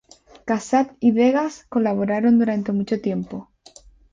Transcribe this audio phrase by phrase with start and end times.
[0.45, 3.51] Cassatt y Degas colaboraron durante mucho tiempo.